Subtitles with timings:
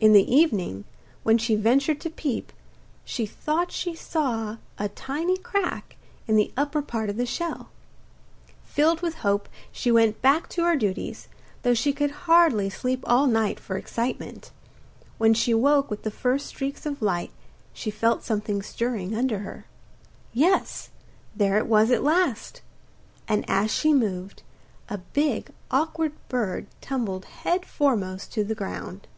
[0.00, 0.84] In the evening,
[1.24, 2.52] when she ventured to peep,
[3.04, 5.96] she thought she saw a tiny crack
[6.28, 7.70] in the upper part of the shell.
[8.62, 11.26] Filled with hope, she went back to her duties,
[11.62, 14.52] though she could hardly sleep all night for excitement.
[15.18, 17.32] When she woke with the first steaks of light
[17.72, 19.64] she felt something stirring under her.
[20.32, 20.90] Yes,
[21.34, 22.62] there it was at last;
[23.26, 24.44] and as she moved,
[24.88, 29.08] a big awkward bird tumbled head foremost on the ground.